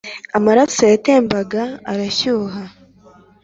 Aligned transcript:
amaraso 0.37 0.81
yatembaga 0.91 1.63
arashyuha 1.91 2.61